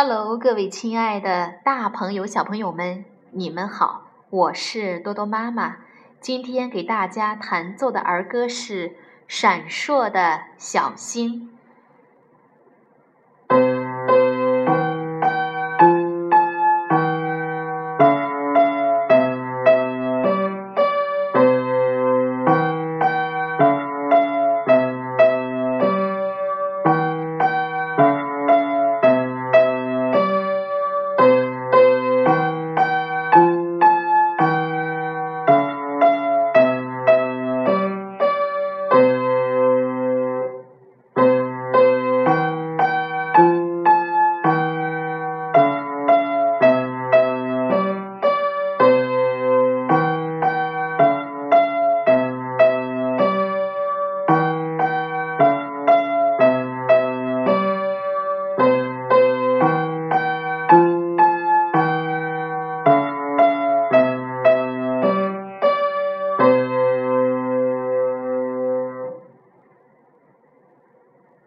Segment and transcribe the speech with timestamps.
[0.00, 4.06] Hello，各位亲爱的大朋友、小朋友们，你们好！
[4.30, 5.78] 我是多多妈妈。
[6.20, 8.90] 今天给大家弹奏的儿歌是
[9.26, 11.50] 《闪烁的小星》。